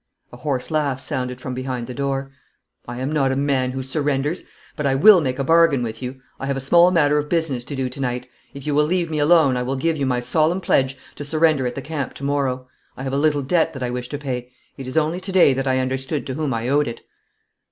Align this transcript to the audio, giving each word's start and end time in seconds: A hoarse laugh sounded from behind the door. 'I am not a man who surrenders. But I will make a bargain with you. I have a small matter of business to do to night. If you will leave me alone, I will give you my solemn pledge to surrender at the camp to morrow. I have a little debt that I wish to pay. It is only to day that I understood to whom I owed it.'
A 0.33 0.37
hoarse 0.37 0.71
laugh 0.71 0.99
sounded 0.99 1.39
from 1.39 1.53
behind 1.53 1.85
the 1.85 1.93
door. 1.93 2.31
'I 2.87 3.01
am 3.01 3.11
not 3.11 3.31
a 3.31 3.35
man 3.35 3.69
who 3.73 3.83
surrenders. 3.83 4.43
But 4.75 4.87
I 4.87 4.95
will 4.95 5.21
make 5.21 5.37
a 5.37 5.43
bargain 5.43 5.83
with 5.83 6.01
you. 6.01 6.19
I 6.39 6.47
have 6.47 6.57
a 6.57 6.59
small 6.59 6.89
matter 6.89 7.19
of 7.19 7.29
business 7.29 7.63
to 7.65 7.75
do 7.75 7.87
to 7.87 8.01
night. 8.01 8.27
If 8.55 8.65
you 8.65 8.73
will 8.73 8.85
leave 8.85 9.11
me 9.11 9.19
alone, 9.19 9.55
I 9.57 9.61
will 9.61 9.75
give 9.75 9.97
you 9.97 10.07
my 10.07 10.19
solemn 10.19 10.59
pledge 10.59 10.97
to 11.17 11.23
surrender 11.23 11.67
at 11.67 11.75
the 11.75 11.83
camp 11.83 12.15
to 12.15 12.23
morrow. 12.23 12.67
I 12.97 13.03
have 13.03 13.13
a 13.13 13.15
little 13.15 13.43
debt 13.43 13.73
that 13.73 13.83
I 13.83 13.91
wish 13.91 14.09
to 14.09 14.17
pay. 14.17 14.51
It 14.75 14.87
is 14.87 14.97
only 14.97 15.19
to 15.21 15.31
day 15.31 15.53
that 15.53 15.67
I 15.67 15.77
understood 15.77 16.25
to 16.25 16.33
whom 16.33 16.51
I 16.51 16.67
owed 16.67 16.87
it.' 16.87 17.01